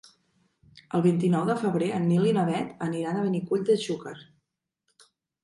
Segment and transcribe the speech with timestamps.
[0.99, 4.17] El vint-i-nou de febrer en Nil i na Bet aniran a Benicull de Xúquer.